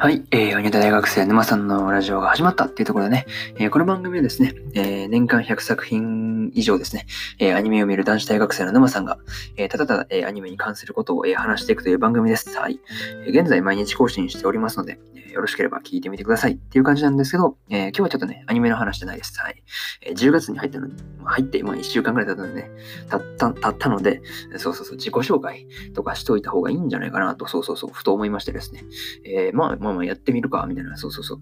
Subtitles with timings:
[0.00, 3.26] はい、えー、アニ大学生沼さんのラジオが始まったっていうところでね、
[3.56, 7.06] えー、この番組はですね、えー、年間100作品以上ですね、
[7.38, 9.18] えー、アニメを見る男子大学生の沼さんが、
[9.56, 12.56] えー、ただただ、え、アニメに関することを、え、話していくという番組です。
[12.58, 12.80] はい。
[13.26, 19.38] え、現在毎日更新しておりますので、え、よろしければ聞いてみてくださいっていう感じなんですけど、え、今日はちょっとね、アニメの話じゃないです。
[19.38, 19.62] はい。
[20.02, 22.70] え、10月に入ったのに、入って、まあ1週間くらい経ったのでね、
[23.08, 24.20] たった、たったので、
[24.56, 28.84] そうそうそう、自己紹介とかしといた方がいいんじゃないかなと、そうそうそう、ふと思いましてですね、
[29.24, 31.38] え、まあまあまあやってみるか、みたいな、そうそうそう。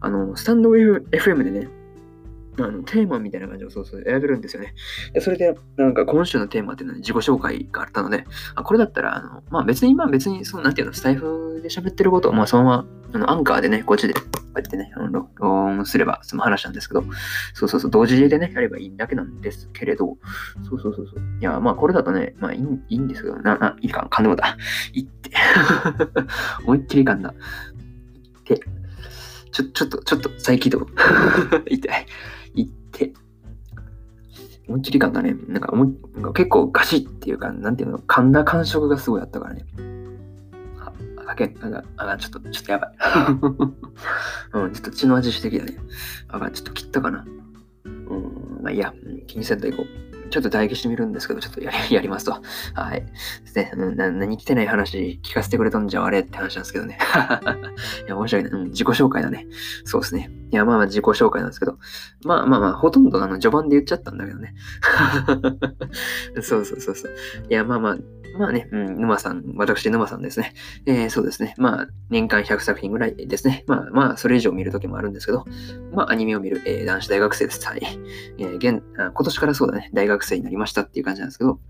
[0.00, 1.68] あの、スタンド FM でね、
[2.58, 4.74] あのテーマみたいな感じをそうそう選べるんですよね。
[5.12, 8.24] でそれで、なんか今週のテーマっていうのは自己紹介があったので、
[8.54, 14.20] あこれだったら、あのまあ別に、まあ別に、そうなんていうの、スタイフで喋ってることを、まあそのまま、あのアンカーでね、こっちで、こ
[14.54, 17.04] うやってね、あの録音すれば済む話なんですけど、
[17.54, 20.16] そうそうそう、同時でね、やればいいだけなんですけれど、
[20.68, 21.22] そうそうそうそう。
[21.40, 24.56] いや、まあこれだとね、まあいいいいんですけど、な、な、いいか、噛んでもだ。
[24.92, 25.30] いって。
[26.64, 27.34] 思いっきり噛んだ。
[28.44, 28.60] で、
[29.52, 30.86] ちょ、ちょっと、ちょっと再起動。
[31.66, 32.06] 痛い。
[32.62, 33.12] いって。
[34.68, 35.34] 思いっきり感だね。
[35.48, 35.88] なんか思い、
[36.34, 39.64] 結構ガシッっていうか、なんていうの、噛んだ感触がすごいあったからね。
[40.80, 40.92] あ、
[41.30, 42.96] あけ、あが、あ、ちょっと、ちょっとやばい。
[44.64, 45.76] うん、ちょっと血の味してきたね。
[46.28, 47.24] あ、ちょっと切ったかな。
[47.84, 48.92] うん、まあいいや、
[49.28, 50.15] 気にせんといこう。
[50.30, 52.42] ちょっと唾液してみるんですけど、ちょっとやり やりますと。
[52.74, 53.00] はい。
[53.00, 53.72] ですね。
[53.74, 56.98] な何来てない話聞かせてくれたんじゃあれって話なんですけどね。
[58.06, 58.50] いや、面白いな。
[58.50, 59.46] うん、自己紹介だね。
[59.84, 60.30] そうですね。
[60.50, 61.78] いや、まあまあ自己紹介なんですけど。
[62.24, 64.54] まあまあまあ、ほとんどあの序盤で言っちゃったんだけどね。
[66.42, 67.12] そうそうそうそう。
[67.48, 67.96] いや、まあまあ、
[68.38, 70.52] まあね、うん、沼さん、私、沼さんですね。
[70.86, 71.54] えー、そうですね。
[71.58, 73.64] まあ、年間100作品ぐらいですね。
[73.66, 75.44] まあまあ、それ以上見るときもあるんですけど、
[75.92, 77.66] まあ、アニメを見る、えー、男子大学生です。
[77.66, 77.80] はい。
[78.38, 81.60] えー、現今年からそうだね、大学生になりましたっていう感じなんですけど、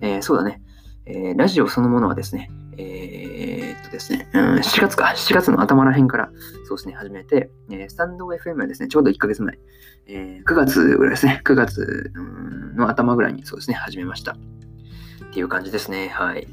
[0.00, 0.62] えー、そうだね。
[1.06, 6.30] えー、ラジオそのものはですね、えー、っとですね、うん、7月か、7月の頭ら辺から、
[6.66, 9.58] そうですね、始めて、えー、スタンド FM はですね、ちょうど1ヶ月前、
[10.06, 12.12] えー、9月ぐらいですね、9月
[12.76, 14.36] の頭ぐらいにそうですね、始めました。
[15.32, 16.08] っていう感じですね。
[16.08, 16.46] はい。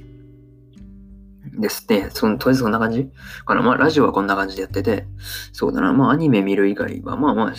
[1.60, 2.10] ですね。
[2.14, 3.10] その、とりあえずそんな感じ
[3.46, 3.62] かな。
[3.62, 5.06] まあ、ラジオはこんな感じでやってて、
[5.52, 5.92] そうだな。
[5.92, 7.54] まあ、アニメ見る以外は、まあまあ、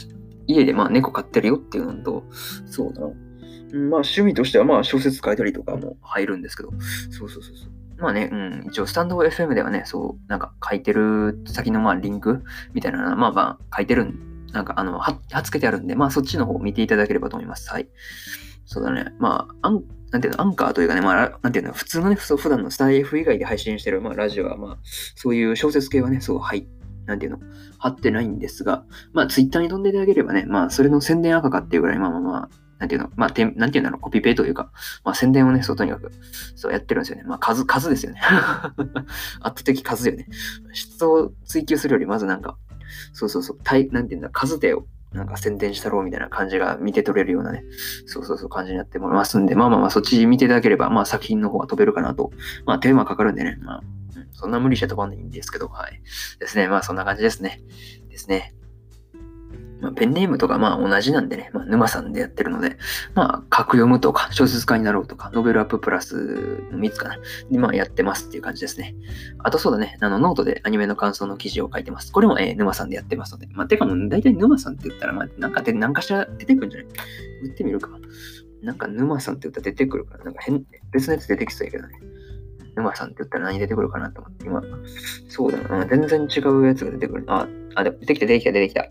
[0.46, 2.24] 家でまあ猫飼ってるよっていうのと、
[2.66, 3.06] そうだな。
[3.08, 3.14] まあ、
[4.00, 6.70] 趣味としてはまあ小説書いたりとかも入るんですけど、
[7.10, 7.70] そうそうそうそう。
[7.98, 12.42] まあね、うん、一応スタンド FM ではね、そう、なんか書いてる先のまあリンク
[12.72, 17.70] みたいなのまあまあ書いてるん、なんかあの、はっつけてあるんで、まあそっちの方を見ていただければと思います。
[17.70, 17.88] はい。
[18.64, 19.12] そうだね。
[19.18, 24.78] まあ、アンなんていうの、アンカーというかね、まあ、なんていうの、普通のね、普段のスタイフ以外で配信してる、まあ、ラジオは、まあ、
[25.14, 27.38] そういう小説系はね、そう入って、なんていうの、
[27.78, 32.48] 貼ってないんですが、まあ、ツイッターに飛んでいただければね、まあ、それの宣伝赤かっていうぐらい、まあまあまあ、
[32.78, 34.70] なんていうの、まあ、てなんていうんだろう、コピペというか、
[35.04, 36.12] まあ、宣伝をね、そう、とにかく、
[36.54, 37.24] そうやってるんですよね。
[37.26, 38.20] まあ、数、数ですよね。
[39.42, 40.28] 圧倒的数よね。
[40.72, 42.56] 質を追求するより、まずなんか、
[43.12, 47.64] そうそうそう、対、なんていうんだ、数でをなんか宣伝したろうみたいな感じが見て取れるようなね、
[48.06, 52.30] そうそうそう感じになってもらいますんで、まあまあまあそっち見ていただければ、まあ作品の方は飛べるかなと。
[52.64, 53.80] まあテーマかかるんでね、まあ、
[54.16, 56.00] うん、そんな無理して飛ばんでいいんですけど、はい。
[56.38, 57.60] ですね、まあそんな感じですね。
[58.08, 58.54] ですね。
[59.80, 62.76] まあ、ペンネームとかまあ同じなんでね、まあ、沼さんでやってるので、
[63.14, 66.16] まあ、カクヨムとか、小説家になろうとか、ノベルアッププラス
[66.70, 67.16] の3つかな。
[67.50, 68.94] で、まあ、やってますっていう感じですね。
[69.38, 72.12] あとそうだね、あの、ノートでアニメの感想の記事を書いてます。
[72.12, 73.48] これも、えー、沼さんでやってますので。
[73.52, 76.88] まあ、てかもう、大体沼さんって言ったら、まあ、なんかで、なんかしら出てくるんじゃない？
[77.44, 77.88] 打ってみるか。
[78.62, 80.62] なんか沼さんって言ったら出てくるから、なんか変、
[80.92, 81.94] 別のやつ出てきそうやけどね。
[82.76, 84.62] 沼さんって言ったら何出てくるかなと思って、今、
[85.28, 87.24] そうだな、全然違うやつが出てくる。
[87.26, 88.88] あ、あ、出てきた、出てきた、出てきた。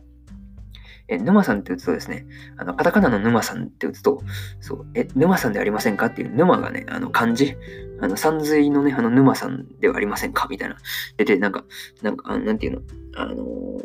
[1.09, 2.25] え、沼さんって打つとですね、
[2.57, 4.21] あの、カタカナの沼さんって打つと、
[4.61, 7.55] そう、え、沼さんでありませんかっていう沼がね、あの、漢字、
[7.99, 10.77] あの、山水のね、あの、沼さんではありませんかみたいな。
[11.17, 11.65] 出て、なんか、
[12.01, 12.81] なんか、あなんていうの、
[13.15, 13.81] あの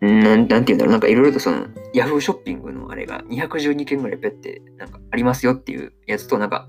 [0.00, 6.68] なん、なんていうんだろう、なんかいろいろとその、ヤフーショッピングのあれが212件ぐらいペって、なんかありますよっていうやつと、なんか、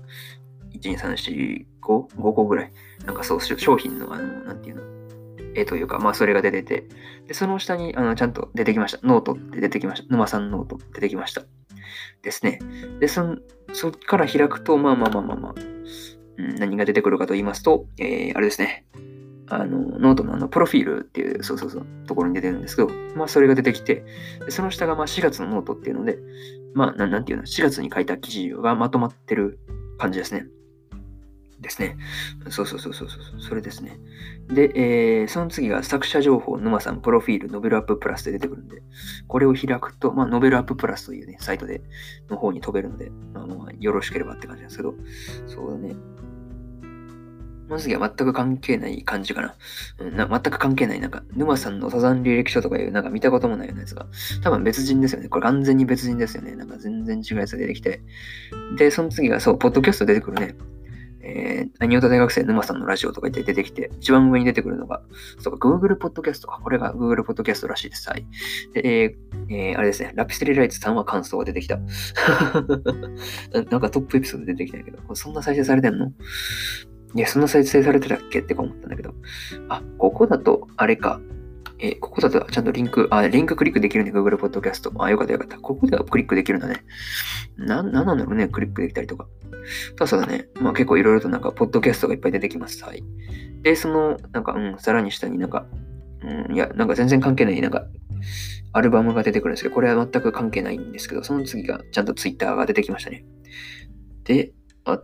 [0.74, 2.72] 1、2、3、4、5、5個ぐらい、
[3.06, 4.99] なんかそう、商品の、あの、なんていうの、
[5.54, 6.86] 絵というか、まあそれが出てて、
[7.26, 9.06] で、その下にあのちゃんと出てきました。
[9.06, 10.08] ノートって出てきました。
[10.08, 11.42] 沼さんノート出てきました。
[12.22, 12.58] ですね。
[13.00, 13.36] で、そ、
[13.72, 15.54] そっから開くと、まあまあまあまあまあ、
[16.38, 18.84] うん、何が出てくるかと言いますと、えー、あれですね。
[19.48, 24.04] あの、ノートのあの、プロフィールっていう、そうそうそう、ところに出てるんですけど、まあそれが出てきて、
[24.48, 26.18] その下がまあ4月のノートっていうので、
[26.74, 29.58] まあなんていうの、4月に書いた記事がまとまってる
[29.98, 30.46] 感じですね。
[31.60, 31.96] ですね。
[32.48, 33.98] そうそうそうそうそう、それですね。
[34.48, 38.82] で、えー、その次が作者情報、沼さん、プロフィール、ノベルアッププラスで出てくるんで、
[39.28, 41.82] これを開くと、まあ、ノベルアッププラスというね、サイトで、
[42.28, 44.94] の方に飛べるので、まあのよろしければって感じなんですけど、
[45.46, 45.94] そうだね。
[47.70, 49.54] この次は全く関係ない感じかな。
[49.98, 54.06] うん、な全く関係ない、なんか、沼さんのサザン履歴書とかいう、なんか見たこともないようなやつが、
[54.42, 55.28] 多分別人ですよね。
[55.28, 56.56] これ完全に別人ですよね。
[56.56, 58.02] なんか全然違うやつが出てきて。
[58.76, 60.56] で、その次が、そう、ポッドキャスト出てくるね。
[61.22, 65.02] えー、アニオタ大学生沼さんのラジオとか言って出てきて、一番上に出てくるのが、
[65.38, 66.60] そうか、Google Podcast か。
[66.62, 68.08] これが Google Podcast らしいです。
[68.08, 68.26] はい。
[68.72, 71.78] で、えー、えー、あれですね、ラピスリライツさんは感想が出てきた。
[73.70, 76.12] なんかトップエピソード出てきたけど、そんな再生されてんの？
[77.14, 78.40] いや、そんな再生されてたっけ？
[78.40, 79.14] ってか思ったんだけど。
[79.68, 81.20] あ、ここだと、あれか。
[81.82, 84.92] えここだとちゃんとリンク、あ、リンククリックできるね、Google Podcast。
[85.02, 85.58] あ、よかったよかった。
[85.58, 86.84] ここではクリックできるんだね。
[87.56, 89.26] な、なんなんだろうね、クリックできたりとか。
[89.96, 90.46] ただそうだね。
[90.60, 92.84] まあ結構いろいろとなんか、ポッドキャストがいっぱい出てきます。
[92.84, 93.02] はい。
[93.62, 95.66] で、その、なんか、うん、さらに下になんか、
[96.22, 97.86] うん、いや、なんか全然関係ない、なんか、
[98.72, 103.24] アルバムが出てくるんですけど、これは全く関係ないんですけど、その次がちゃんと Twitter が出てきましたね。
[104.24, 104.52] で、
[104.84, 105.00] あ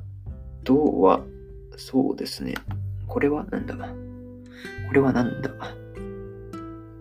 [0.62, 1.24] とは、
[1.76, 2.54] そうですね。
[3.06, 3.74] これはなんだ？
[3.74, 5.50] これはなんだ？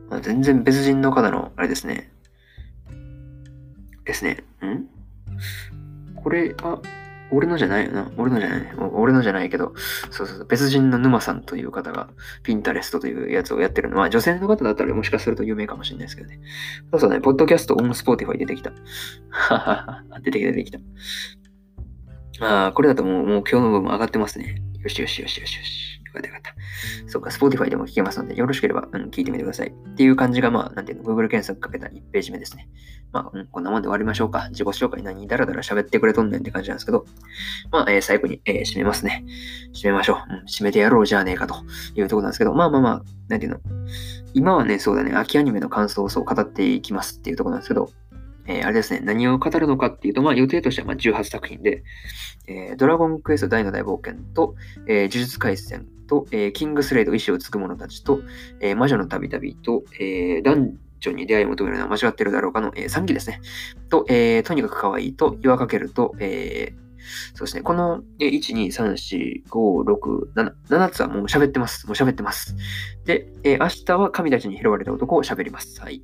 [0.09, 2.11] あ全然別人の方の、あれですね。
[4.05, 4.43] ですね。
[4.63, 4.85] ん？
[6.15, 6.79] これ、あ、
[7.31, 8.11] 俺のじゃないよな。
[8.17, 8.73] 俺のじゃない。
[8.93, 9.73] 俺のじゃないけど、
[10.11, 12.07] そうそうそう、別人の沼さんという方が、
[12.43, 16.39] ピンタレストというやつをやってるのは、女性の方だったらもしかすると有名かもしれないですけどね。
[16.91, 18.71] そうそうね、 Podcast on Spotify 出てきた。
[19.29, 20.79] ははは、出てきた、出てきた。
[22.41, 24.61] ああ、これだともう、もう今日の部分上がってますね。
[24.79, 25.94] よしよしよしよしよし。
[26.15, 27.09] よかったよかった。
[27.09, 29.69] そうか、Spotify でも聞けますので、よろしければ、うん、聞いてみてください。
[29.69, 32.69] っていう感じが、まあ、なんていうの、Google 検索かけた1ページ目ですね。
[33.11, 34.49] まあ、うん、こんなもんで終わりましょうか。
[34.49, 37.05] 自己紹介何だらだら喋ってくれとんねんって感じなんですけど、
[37.71, 39.25] まあ、えー、最後に、えー、締めますね。
[39.73, 40.33] 締めましょう。
[40.33, 41.55] うん、締めてやろうじゃねえかと
[41.95, 43.59] いうところなんですけど、まあまあまあ、なんていうの、
[44.33, 47.89] 今はね、そうだね、秋アニメの感想をそう語っていきますっていうところなんですけど、
[48.47, 51.83] えー、あれですね、何を語るのかっていうと、まあ予定としてはまあ18作品で、
[52.47, 54.55] えー、ドラゴンクエスト大の大冒険と、
[54.87, 58.19] えー、呪術廻戦と、えー、キングスレイド意志を継ぐ者たちと、
[58.59, 63.41] えー、魔女の旅々と、えー、男女に出会いを求めるのは間違ってるだろうかの、えー、3期ですね。
[63.89, 66.85] と、えー、とにかく可愛いと、岩かけると、えー、
[67.35, 67.61] そうですね。
[67.61, 71.85] この、1、2、3、4、5、6、7、7つはもう喋ってます。
[71.87, 72.55] もう喋ってます。
[73.05, 75.79] で、えー、明日は神たちに拾われた男を喋ります。
[75.81, 76.01] はい。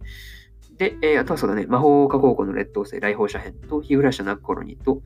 [0.82, 5.04] で、えー、あとはそうだね、魔法科高校の劣等生、来訪者編と、日暮らしの泣く頃にと、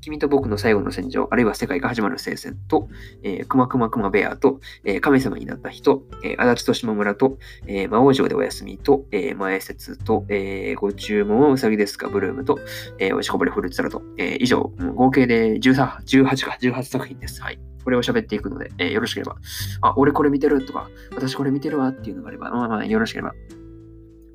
[0.00, 2.88] 君と僕の最後の戦場、あるいは世界が始まる聖戦と、
[3.22, 7.36] えー、くまくまくまベアと、えー、神様になった人、えー、足立と島村と、
[7.66, 12.58] えー、魔王城でお休みと、えー、前説と、えー、ご注文はうさぎですか、ブルームと、
[12.98, 17.42] えー、おしこぼれフルーツサラと、えー、以上、合計で13 18か、18作品です。
[17.42, 17.60] はい。
[17.84, 19.36] これを喋っていくので、えー、よろしければ、
[19.82, 23.34] あ、俺これ見てるとか、私これ見てるわっていうのがあれば、まあまあ、よろしければ、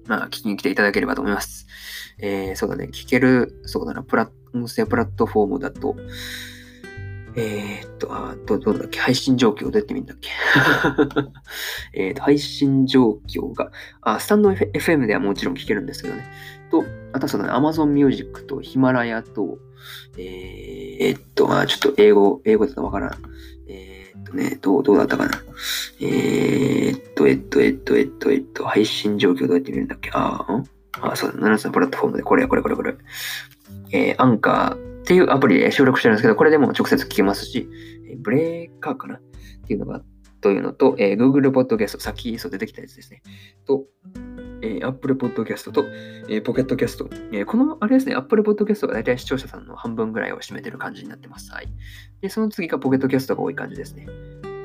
[0.08, 1.68] まあ、聞きに来ていただければと思います。
[2.20, 5.96] えー、そうだね、聞ける、そうだな、プラ音声プラットフォームだと、
[7.38, 9.00] えー、っと、あど、どうだっけ？
[9.00, 10.30] 配信状況どうやって見るんだっけ？
[11.94, 13.72] えっと、配信状況が、
[14.02, 16.24] あ、スタンド、FM ではもちろん聞けるんですけどね。
[16.72, 19.58] と、あとはそうだね、Amazon Music とヒマラヤと、
[20.18, 23.12] えー、っと、あちょっと英語、英語だとわからん。
[24.36, 25.32] ね、どう、どうだったかな？
[26.02, 30.12] えー、っと、えっと、えっと、えっと、えっと、配信状況どうやって見るんだっけ？
[30.14, 30.46] あ
[31.02, 32.96] あ、あ、そうだ、7つのプラットフォームで、これ、これ、これ、これ。
[33.92, 37.70] えー、アンカーっていうアプリで収録してるんですけど、これでも直接聞けますし、
[38.10, 39.16] えブレーカーかな？
[39.16, 39.20] っ
[39.68, 40.02] ていうのが、
[40.42, 43.24] というのと、えー、Google Podcast、さっきそう出てきたやつですね。
[43.66, 43.86] と、
[44.66, 45.86] えー、Apple Podcast と、
[46.28, 51.52] えー、Pocket Cast、えー、この、あれですね、Apple Podcast が大体視聴者さんの半分ぐらいを占めてる感じになってます。
[51.52, 51.68] はい。
[52.22, 54.08] で、その次が Pocket Cast が多い感じですね。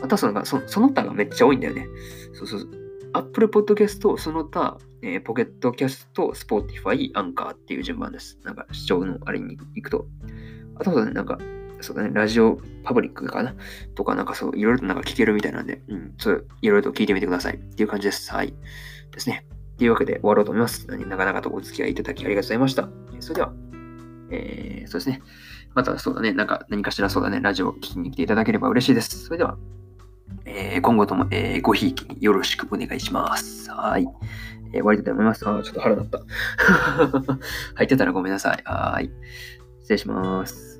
[0.00, 1.86] またそのそその他がめっちゃ多いんだよね。
[2.32, 2.68] そうそう。
[3.12, 8.38] Apple Podcast、その他、えー、ポケットキャスト、Spotify、アンカーっていう順番です。
[8.44, 10.06] なんか視聴のあれに行くと。
[10.76, 11.38] あとはね、なんか、
[11.82, 13.54] そうだね、ラジオパブリックかな？
[13.94, 18.32] とか、なんかそう、いろいろとなんか聞けるみたいなんで、うん、そう、いろいろと聞いてみてくださいっていう感じです。
[18.32, 18.54] はい。
[19.10, 19.44] ですね。
[19.80, 20.86] というわけで終わろうと思います。
[20.88, 22.90] 長々とお付き合いいただきありがとうございました。
[23.18, 23.52] それでは、
[24.30, 25.22] えー、そうですね。
[25.74, 29.24] またそうだね、なんか何かしらそうだね、ラジオを聞きに来ていただければ嬉しいです。
[29.24, 29.56] それでは、
[30.44, 33.70] えー、今後とも、えー、ごひいきによろしくお願いします。
[33.70, 34.06] はい。
[34.66, 35.48] えー、終わりたいと思います。
[35.48, 36.20] あ、ちょっと腹立った。
[37.76, 38.62] 入ってたらごめんなさい。
[38.66, 39.10] はい。
[39.80, 40.78] 失礼します。